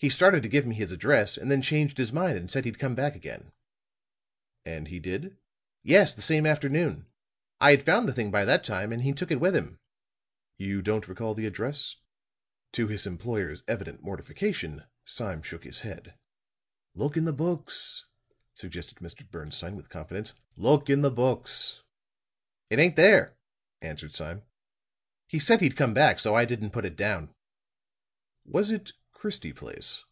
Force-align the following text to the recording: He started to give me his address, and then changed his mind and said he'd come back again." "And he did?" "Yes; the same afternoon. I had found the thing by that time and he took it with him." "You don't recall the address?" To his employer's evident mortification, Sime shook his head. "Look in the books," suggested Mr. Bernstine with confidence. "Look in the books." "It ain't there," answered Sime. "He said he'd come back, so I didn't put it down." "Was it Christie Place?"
He 0.00 0.10
started 0.10 0.44
to 0.44 0.48
give 0.48 0.64
me 0.64 0.76
his 0.76 0.92
address, 0.92 1.36
and 1.36 1.50
then 1.50 1.60
changed 1.60 1.98
his 1.98 2.12
mind 2.12 2.38
and 2.38 2.48
said 2.48 2.64
he'd 2.64 2.78
come 2.78 2.94
back 2.94 3.16
again." 3.16 3.50
"And 4.64 4.86
he 4.86 5.00
did?" 5.00 5.36
"Yes; 5.82 6.14
the 6.14 6.22
same 6.22 6.46
afternoon. 6.46 7.06
I 7.60 7.72
had 7.72 7.82
found 7.82 8.08
the 8.08 8.12
thing 8.12 8.30
by 8.30 8.44
that 8.44 8.62
time 8.62 8.92
and 8.92 9.02
he 9.02 9.12
took 9.12 9.32
it 9.32 9.40
with 9.40 9.56
him." 9.56 9.80
"You 10.56 10.82
don't 10.82 11.08
recall 11.08 11.34
the 11.34 11.46
address?" 11.46 11.96
To 12.74 12.86
his 12.86 13.08
employer's 13.08 13.64
evident 13.66 14.00
mortification, 14.00 14.84
Sime 15.04 15.42
shook 15.42 15.64
his 15.64 15.80
head. 15.80 16.14
"Look 16.94 17.16
in 17.16 17.24
the 17.24 17.32
books," 17.32 18.06
suggested 18.54 18.98
Mr. 18.98 19.28
Bernstine 19.28 19.74
with 19.74 19.88
confidence. 19.90 20.32
"Look 20.54 20.88
in 20.88 21.02
the 21.02 21.10
books." 21.10 21.82
"It 22.70 22.78
ain't 22.78 22.94
there," 22.94 23.36
answered 23.82 24.14
Sime. 24.14 24.44
"He 25.26 25.40
said 25.40 25.60
he'd 25.60 25.76
come 25.76 25.92
back, 25.92 26.20
so 26.20 26.36
I 26.36 26.44
didn't 26.44 26.70
put 26.70 26.84
it 26.84 26.94
down." 26.94 27.34
"Was 28.44 28.70
it 28.70 28.92
Christie 29.10 29.52
Place?" 29.52 30.04